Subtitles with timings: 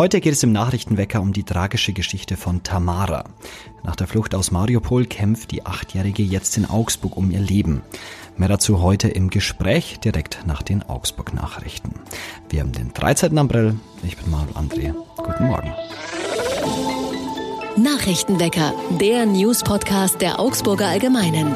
[0.00, 3.24] Heute geht es im Nachrichtenwecker um die tragische Geschichte von Tamara.
[3.82, 7.82] Nach der Flucht aus Mariupol kämpft die Achtjährige jetzt in Augsburg um ihr Leben.
[8.38, 11.96] Mehr dazu heute im Gespräch direkt nach den Augsburg-Nachrichten.
[12.48, 13.36] Wir haben den 13.
[13.36, 13.78] April.
[14.02, 14.94] Ich bin Manuel André.
[15.18, 15.70] Guten Morgen.
[17.76, 21.54] Nachrichtenwecker, der News-Podcast der Augsburger Allgemeinen.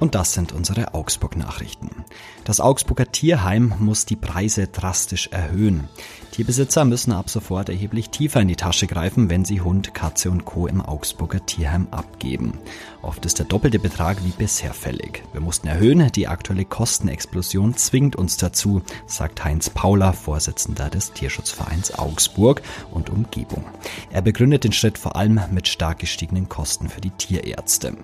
[0.00, 1.99] Und das sind unsere Augsburg-Nachrichten.
[2.44, 5.88] Das Augsburger Tierheim muss die Preise drastisch erhöhen.
[6.32, 10.44] Tierbesitzer müssen ab sofort erheblich tiefer in die Tasche greifen, wenn sie Hund, Katze und
[10.44, 10.66] Co.
[10.66, 12.58] im Augsburger Tierheim abgeben.
[13.02, 15.22] Oft ist der doppelte Betrag wie bisher fällig.
[15.32, 21.98] Wir mussten erhöhen, die aktuelle Kostenexplosion zwingt uns dazu, sagt Heinz Paula, Vorsitzender des Tierschutzvereins
[21.98, 23.64] Augsburg und Umgebung.
[24.10, 27.96] Er begründet den Schritt vor allem mit stark gestiegenen Kosten für die Tierärzte.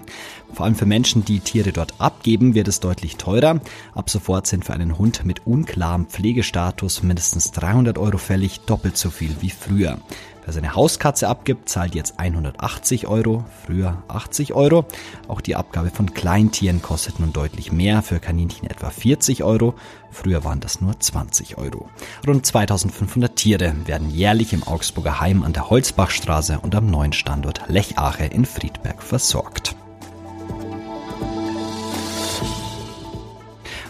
[0.52, 3.60] Vor allem für Menschen, die Tiere dort abgeben, wird es deutlich teurer.
[3.96, 9.08] Ab sofort sind für einen Hund mit unklarem Pflegestatus mindestens 300 Euro fällig, doppelt so
[9.08, 9.96] viel wie früher.
[10.44, 14.84] Wer seine Hauskatze abgibt, zahlt jetzt 180 Euro, früher 80 Euro.
[15.28, 19.74] Auch die Abgabe von Kleintieren kostet nun deutlich mehr, für Kaninchen etwa 40 Euro,
[20.10, 21.88] früher waren das nur 20 Euro.
[22.26, 27.62] Rund 2500 Tiere werden jährlich im Augsburger Heim an der Holzbachstraße und am neuen Standort
[27.68, 29.74] Lechache in Friedberg versorgt.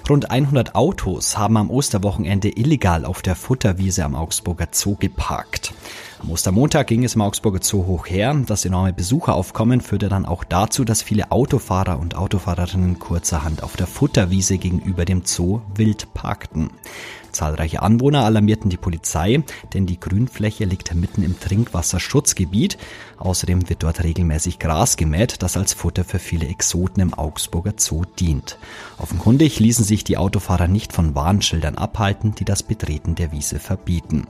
[0.08, 5.74] Rund 100 Autos haben am Osterwochenende illegal auf der Futterwiese am Augsburger Zoo geparkt.
[6.20, 8.32] Am Ostermontag ging es im Augsburger Zoo hoch her.
[8.46, 13.88] Das enorme Besucheraufkommen führte dann auch dazu, dass viele Autofahrer und Autofahrerinnen kurzerhand auf der
[13.88, 16.70] Futterwiese gegenüber dem Zoo wild parkten.
[17.36, 22.78] Zahlreiche Anwohner alarmierten die Polizei, denn die Grünfläche liegt mitten im Trinkwasserschutzgebiet.
[23.18, 28.04] Außerdem wird dort regelmäßig Gras gemäht, das als Futter für viele Exoten im Augsburger Zoo
[28.18, 28.58] dient.
[28.98, 34.26] Offenkundig ließen sich die Autofahrer nicht von Warnschildern abhalten, die das Betreten der Wiese verbieten.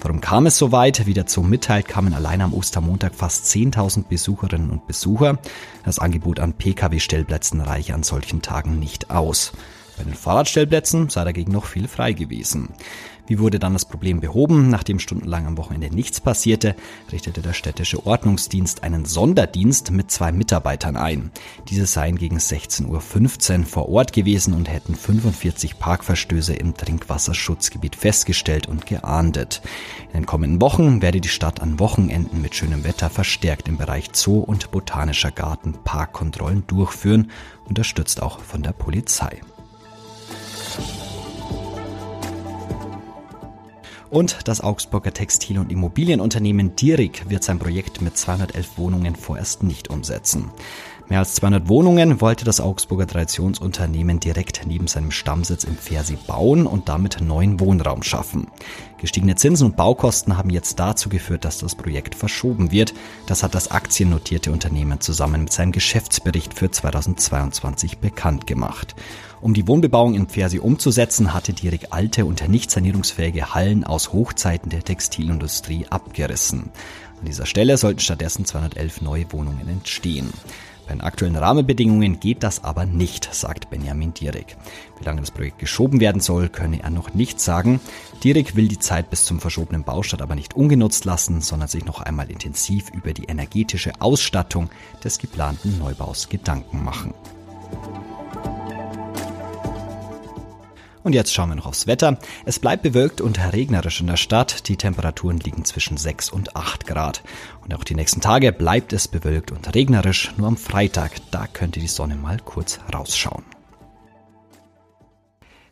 [0.00, 1.06] Warum kam es so weit?
[1.06, 5.38] Wie der Zoo mitteilt, kamen allein am Ostermontag fast 10.000 Besucherinnen und Besucher.
[5.84, 9.52] Das Angebot an Pkw-Stellplätzen reiche an solchen Tagen nicht aus.
[9.98, 12.68] Bei den Fahrradstellplätzen sei dagegen noch viel frei gewesen.
[13.28, 14.70] Wie wurde dann das Problem behoben?
[14.70, 16.74] Nachdem stundenlang am Wochenende nichts passierte,
[17.12, 21.30] richtete der städtische Ordnungsdienst einen Sonderdienst mit zwei Mitarbeitern ein.
[21.68, 28.66] Diese seien gegen 16.15 Uhr vor Ort gewesen und hätten 45 Parkverstöße im Trinkwasserschutzgebiet festgestellt
[28.66, 29.60] und geahndet.
[30.06, 34.10] In den kommenden Wochen werde die Stadt an Wochenenden mit schönem Wetter verstärkt im Bereich
[34.12, 37.30] Zoo und Botanischer Garten Parkkontrollen durchführen,
[37.66, 39.40] unterstützt auch von der Polizei.
[44.10, 49.90] Und das Augsburger Textil- und Immobilienunternehmen Dierig wird sein Projekt mit 211 Wohnungen vorerst nicht
[49.90, 50.50] umsetzen.
[51.08, 56.66] Mehr als 200 Wohnungen wollte das Augsburger Traditionsunternehmen direkt neben seinem Stammsitz im Fersi bauen
[56.66, 58.48] und damit neuen Wohnraum schaffen.
[58.98, 62.92] Gestiegene Zinsen und Baukosten haben jetzt dazu geführt, dass das Projekt verschoben wird.
[63.24, 68.94] Das hat das aktiennotierte Unternehmen zusammen mit seinem Geschäftsbericht für 2022 bekannt gemacht.
[69.40, 74.68] Um die Wohnbebauung in Pfersi umzusetzen, hatte Dierig alte und nicht sanierungsfähige Hallen aus Hochzeiten
[74.68, 76.70] der Textilindustrie abgerissen.
[77.18, 80.32] An dieser Stelle sollten stattdessen 211 neue Wohnungen entstehen.
[80.88, 84.56] Bei den aktuellen Rahmenbedingungen geht das aber nicht, sagt Benjamin Dierig.
[84.98, 87.78] Wie lange das Projekt geschoben werden soll, könne er noch nicht sagen.
[88.24, 92.00] Dierig will die Zeit bis zum verschobenen Baustart aber nicht ungenutzt lassen, sondern sich noch
[92.00, 94.70] einmal intensiv über die energetische Ausstattung
[95.04, 97.12] des geplanten Neubaus Gedanken machen.
[101.08, 102.18] Und jetzt schauen wir noch aufs Wetter.
[102.44, 104.68] Es bleibt bewölkt und regnerisch in der Stadt.
[104.68, 107.22] Die Temperaturen liegen zwischen 6 und 8 Grad.
[107.64, 110.34] Und auch die nächsten Tage bleibt es bewölkt und regnerisch.
[110.36, 113.57] Nur am Freitag, da könnte die Sonne mal kurz rausschauen.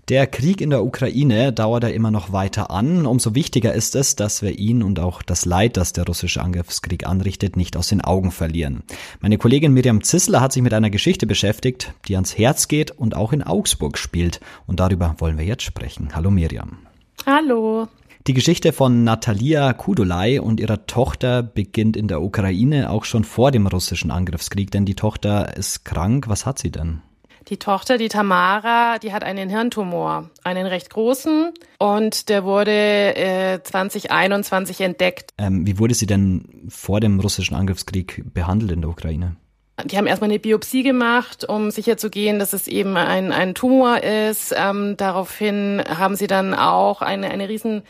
[0.08, 3.06] Der Krieg in der Ukraine dauert ja immer noch weiter an.
[3.06, 7.04] Umso wichtiger ist es, dass wir ihn und auch das Leid, das der russische Angriffskrieg
[7.08, 8.84] anrichtet, nicht aus den Augen verlieren.
[9.20, 13.16] Meine Kollegin Miriam Zissler hat sich mit einer Geschichte beschäftigt, die ans Herz geht und
[13.16, 14.38] auch in Augsburg spielt.
[14.68, 16.10] Und darüber wollen wir jetzt sprechen.
[16.14, 16.78] Hallo Miriam.
[17.26, 17.88] Hallo.
[18.28, 23.50] Die Geschichte von Natalia Kudolai und ihrer Tochter beginnt in der Ukraine auch schon vor
[23.50, 26.28] dem russischen Angriffskrieg, denn die Tochter ist krank.
[26.28, 27.02] Was hat sie denn?
[27.48, 33.62] Die Tochter, die Tamara, die hat einen Hirntumor, einen recht großen und der wurde äh,
[33.62, 35.32] 2021 entdeckt.
[35.38, 39.36] Ähm, wie wurde sie denn vor dem russischen Angriffskrieg behandelt in der Ukraine?
[39.84, 44.52] Die haben erstmal eine Biopsie gemacht, um sicherzugehen, dass es eben ein, ein Tumor ist.
[44.56, 47.82] Ähm, daraufhin haben sie dann auch eine, eine riesen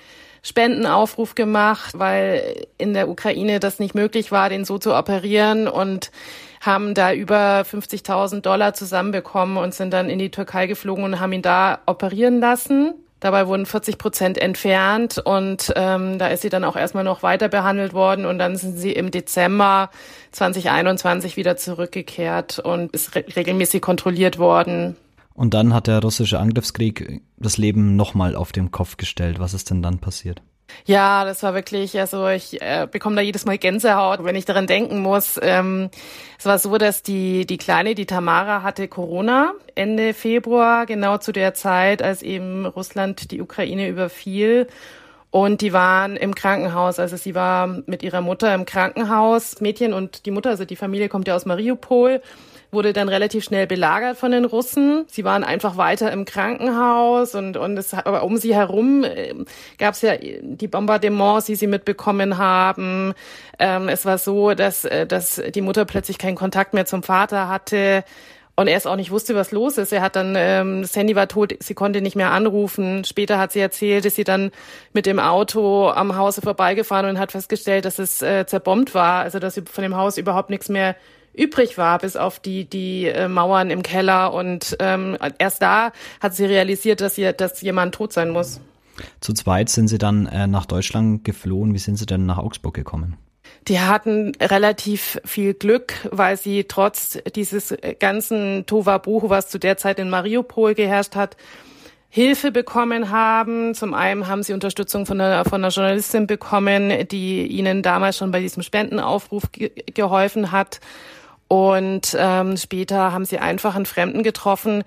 [0.43, 6.11] Spendenaufruf gemacht, weil in der Ukraine das nicht möglich war, den so zu operieren und
[6.67, 11.33] haben da über 50.000 Dollar zusammenbekommen und sind dann in die Türkei geflogen und haben
[11.33, 12.95] ihn da operieren lassen.
[13.21, 17.49] Dabei wurden 40 Prozent entfernt und ähm, da ist sie dann auch erstmal noch weiter
[17.49, 19.91] behandelt worden und dann sind sie im Dezember
[20.33, 24.97] 2021 wieder zurückgekehrt und ist re regelmäßig kontrolliert worden.
[25.33, 29.39] Und dann hat der russische Angriffskrieg das Leben nochmal auf den Kopf gestellt.
[29.39, 30.43] Was ist denn dann passiert?
[30.85, 34.67] Ja, das war wirklich, also ich äh, bekomme da jedes Mal Gänsehaut, wenn ich daran
[34.67, 35.39] denken muss.
[35.43, 35.91] Ähm,
[36.39, 41.33] es war so, dass die, die Kleine, die Tamara, hatte Corona Ende Februar, genau zu
[41.33, 44.67] der Zeit, als eben Russland die Ukraine überfiel.
[45.31, 46.99] Und die waren im Krankenhaus.
[46.99, 49.61] Also sie war mit ihrer Mutter im Krankenhaus.
[49.61, 52.23] Mädchen und die Mutter, also die Familie kommt ja aus Mariupol
[52.71, 55.05] wurde dann relativ schnell belagert von den Russen.
[55.09, 59.35] Sie waren einfach weiter im Krankenhaus und, und es, aber um sie herum äh,
[59.79, 63.15] gab es ja die Bombardements, die sie mitbekommen haben.
[63.59, 67.49] Ähm, es war so, dass, äh, dass die Mutter plötzlich keinen Kontakt mehr zum Vater
[67.49, 68.05] hatte.
[68.59, 69.93] Und er es auch nicht wusste, was los ist.
[69.93, 73.05] Er hat dann, ähm, das Handy war tot, sie konnte nicht mehr anrufen.
[73.05, 74.51] Später hat sie erzählt, dass sie dann
[74.95, 79.39] mit dem Auto am Hause vorbeigefahren und hat festgestellt, dass es äh, zerbombt war, also
[79.39, 80.97] dass sie von dem Haus überhaupt nichts mehr
[81.37, 84.33] übrig war, bis auf die, die äh, Mauern im Keller.
[84.33, 88.61] Und ähm, erst da hat sie realisiert, dass, ihr, dass jemand tot sein muss.
[89.21, 91.75] Zu zweit sind Sie dann äh, nach Deutschland geflohen.
[91.75, 93.17] Wie sind Sie denn nach Augsburg gekommen?
[93.69, 99.99] Die hatten relativ viel Glück, weil sie trotz dieses ganzen Tovabuhu, was zu der Zeit
[99.99, 101.37] in Mariupol geherrscht hat,
[102.09, 103.75] Hilfe bekommen haben.
[103.75, 108.31] Zum einen haben sie Unterstützung von einer, von einer Journalistin bekommen, die ihnen damals schon
[108.31, 110.81] bei diesem Spendenaufruf ge geholfen hat.
[111.49, 114.83] Und ähm, später haben sie einfach einen Fremden getroffen,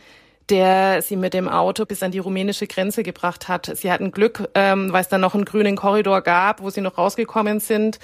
[0.49, 3.71] der sie mit dem Auto bis an die rumänische Grenze gebracht hat.
[3.75, 6.97] Sie hatten Glück, ähm, weil es dann noch einen grünen Korridor gab, wo sie noch
[6.97, 7.99] rausgekommen sind.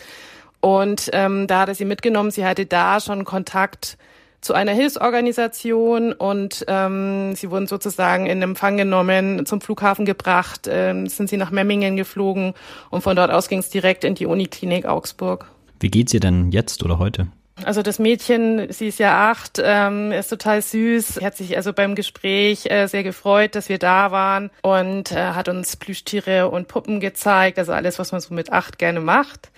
[0.62, 2.32] Und ähm, da hat er sie mitgenommen.
[2.32, 3.98] Sie hatte da schon Kontakt
[4.42, 11.08] zu einer Hilfsorganisation und ähm, sie wurden sozusagen in Empfang genommen, zum Flughafen gebracht, ähm,
[11.08, 12.54] sind sie nach Memmingen geflogen
[12.92, 15.48] und von dort aus ging es direkt in die Uniklinik Augsburg.
[15.80, 17.28] Wie geht's ihr denn jetzt oder heute?
[17.64, 21.96] Also das Mädchen, sie ist ja acht, ähm, ist total süß, hat sich also beim
[21.96, 27.00] Gespräch äh, sehr gefreut, dass wir da waren und äh, hat uns Plüschtiere und Puppen
[27.00, 29.52] gezeigt, also alles, was man so mit acht gerne macht.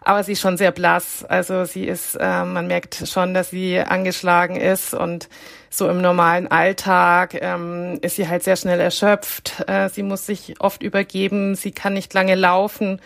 [0.00, 3.78] Aber sie ist schon sehr blass, also sie ist, äh, man merkt schon, dass sie
[3.78, 5.28] angeschlagen ist und
[5.70, 9.64] so im normalen Alltag ähm, ist sie halt sehr schnell erschöpft.
[9.68, 13.00] Äh, sie muss sich oft übergeben, sie kann nicht lange laufen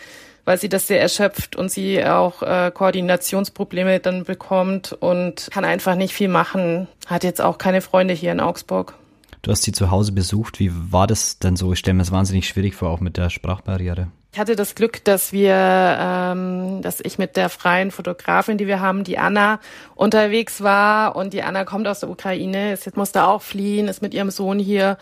[0.48, 5.94] weil sie das sehr erschöpft und sie auch äh, Koordinationsprobleme dann bekommt und kann einfach
[5.94, 6.88] nicht viel machen.
[7.04, 8.94] Hat jetzt auch keine Freunde hier in Augsburg.
[9.42, 10.58] Du hast sie zu Hause besucht.
[10.58, 11.74] Wie war das denn so?
[11.74, 14.08] Ich stelle mir es wahnsinnig schwierig vor, auch mit der Sprachbarriere.
[14.32, 18.80] Ich hatte das Glück, dass wir, ähm, dass ich mit der freien Fotografin, die wir
[18.80, 19.60] haben, die Anna,
[19.96, 21.14] unterwegs war.
[21.14, 24.58] Und die Anna kommt aus der Ukraine, ist, musste auch fliehen, ist mit ihrem Sohn
[24.58, 24.96] hier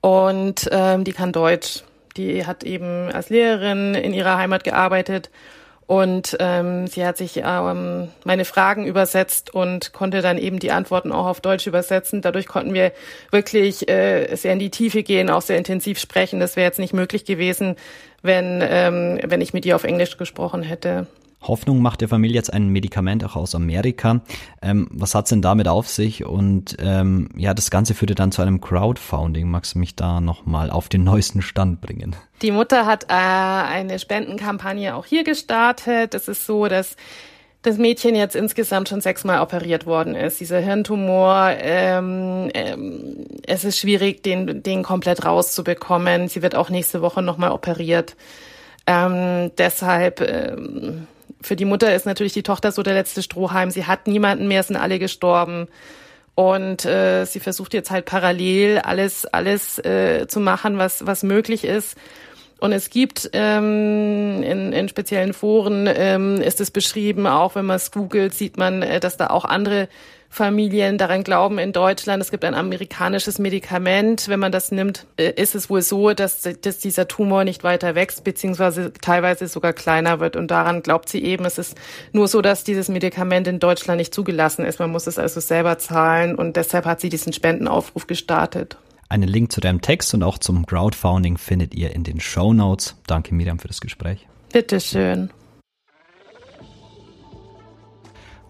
[0.00, 1.84] und ähm, die kann Deutsch.
[2.16, 5.30] Die hat eben als Lehrerin in ihrer Heimat gearbeitet
[5.90, 11.10] und ähm, sie hat sich ähm, meine Fragen übersetzt und konnte dann eben die Antworten
[11.10, 12.22] auch auf Deutsch übersetzen.
[12.22, 12.92] Dadurch konnten wir
[13.32, 16.38] wirklich äh, sehr in die Tiefe gehen, auch sehr intensiv sprechen.
[16.38, 17.74] Das wäre jetzt nicht möglich gewesen,
[18.22, 21.08] wenn, ähm, wenn ich mit ihr auf Englisch gesprochen hätte.
[21.42, 24.20] Hoffnung macht der Familie jetzt ein Medikament auch aus Amerika.
[24.62, 26.24] Ähm, was hat's denn damit auf sich?
[26.24, 29.48] Und ähm, ja, das Ganze führte dann zu einem Crowdfunding.
[29.48, 32.14] Magst du mich da nochmal auf den neuesten Stand bringen?
[32.42, 36.14] Die Mutter hat äh, eine Spendenkampagne auch hier gestartet.
[36.14, 36.96] Es ist so, dass
[37.62, 40.40] das Mädchen jetzt insgesamt schon sechsmal operiert worden ist.
[40.40, 46.28] Dieser Hirntumor, ähm, ähm, es ist schwierig, den, den komplett rauszubekommen.
[46.28, 48.16] Sie wird auch nächste Woche nochmal operiert.
[48.86, 51.06] Ähm, deshalb ähm,
[51.42, 53.70] für die Mutter ist natürlich die Tochter so der letzte Strohhalm.
[53.70, 55.68] Sie hat niemanden mehr, sind alle gestorben.
[56.34, 61.64] Und äh, sie versucht jetzt halt parallel alles, alles äh, zu machen, was, was möglich
[61.64, 61.96] ist.
[62.60, 67.76] Und es gibt ähm, in, in speziellen Foren ähm, ist es beschrieben, auch wenn man
[67.76, 69.88] es googelt, sieht man, äh, dass da auch andere
[70.32, 74.28] Familien daran glauben in Deutschland, es gibt ein amerikanisches Medikament.
[74.28, 77.96] Wenn man das nimmt, äh, ist es wohl so, dass, dass dieser Tumor nicht weiter
[77.96, 80.36] wächst, beziehungsweise teilweise sogar kleiner wird.
[80.36, 81.76] Und daran glaubt sie eben, es ist
[82.12, 84.78] nur so, dass dieses Medikament in Deutschland nicht zugelassen ist.
[84.78, 88.76] Man muss es also selber zahlen und deshalb hat sie diesen Spendenaufruf gestartet.
[89.10, 92.94] Einen Link zu deinem Text und auch zum Crowdfunding findet ihr in den Show Notes.
[93.08, 94.28] Danke Miriam für das Gespräch.
[94.52, 95.30] Bitteschön.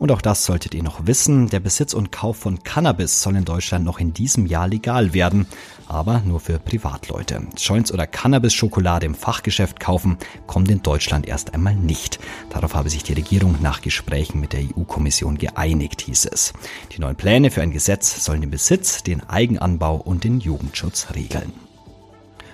[0.01, 1.51] Und auch das solltet ihr noch wissen.
[1.51, 5.47] Der Besitz und Kauf von Cannabis soll in Deutschland noch in diesem Jahr legal werden.
[5.89, 7.43] Aber nur für Privatleute.
[7.59, 10.17] Joints oder Cannabis-Schokolade im Fachgeschäft kaufen
[10.47, 12.19] kommt in Deutschland erst einmal nicht.
[12.49, 16.55] Darauf habe sich die Regierung nach Gesprächen mit der EU-Kommission geeinigt, hieß es.
[16.97, 21.53] Die neuen Pläne für ein Gesetz sollen den Besitz, den Eigenanbau und den Jugendschutz regeln.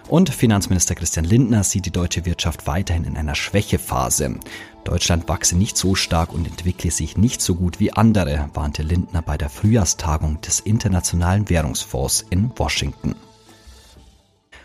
[0.08, 4.38] Und Finanzminister Christian Lindner sieht die deutsche Wirtschaft weiterhin in einer Schwächephase.
[4.84, 9.20] Deutschland wachse nicht so stark und entwickle sich nicht so gut wie andere, warnte Lindner
[9.20, 13.16] bei der Frühjahrstagung des Internationalen Währungsfonds in Washington.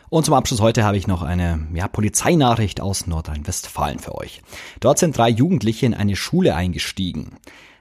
[0.10, 4.44] Und zum Abschluss heute habe ich noch eine ja, Polizeinachricht aus Nordrhein-Westfalen für euch.
[4.80, 7.38] Dort sind drei Jugendliche in eine Schule eingestiegen.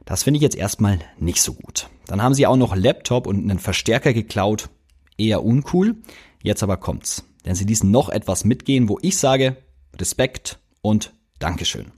[0.06, 1.90] Das finde ich jetzt erstmal nicht so gut.
[2.06, 4.70] Dann haben sie auch noch Laptop und einen Verstärker geklaut.
[5.18, 5.96] Eher uncool.
[6.42, 7.24] Jetzt aber kommt's.
[7.44, 9.56] Denn sie ließen noch etwas mitgehen, wo ich sage
[9.98, 11.92] Respekt und Dankeschön.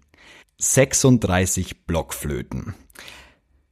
[0.59, 2.75] 36 Blockflöten.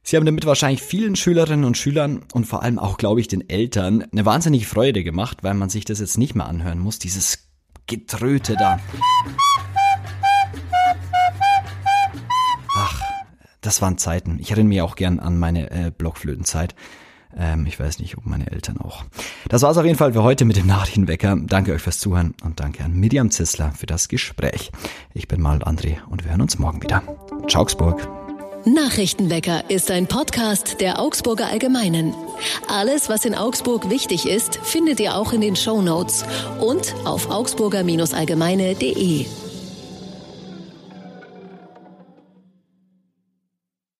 [0.03, 3.49] Sie haben damit wahrscheinlich vielen Schülerinnen und Schülern und vor allem auch, glaube ich, den
[3.49, 7.47] Eltern eine wahnsinnige Freude gemacht, weil man sich das jetzt nicht mehr anhören muss, dieses
[7.87, 8.79] Getröte da.
[12.75, 13.01] Ach,
[13.61, 14.39] das waren Zeiten.
[14.39, 16.75] Ich erinnere mich auch gern an meine äh, Blockflötenzeit.
[17.37, 19.03] Ähm, ich weiß nicht, ob meine Eltern auch.
[19.49, 21.37] Das war's auf jeden Fall für heute mit dem Nachrichtenwecker.
[21.41, 24.71] Danke euch fürs Zuhören und danke an Miriam Zissler für das Gespräch.
[25.13, 27.03] Ich bin mal André und wir hören uns morgen wieder.
[27.47, 28.07] Ciao, Augsburg.
[28.65, 32.13] Nachrichtenwecker ist ein Podcast der Augsburger Allgemeinen.
[32.67, 36.23] Alles, was in Augsburg wichtig ist, findet ihr auch in den Show Notes
[36.59, 39.25] und auf augsburger-allgemeine.de.